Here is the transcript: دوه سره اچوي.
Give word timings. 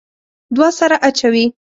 دوه 0.55 0.69
سره 0.79 0.95
اچوي. 1.07 1.45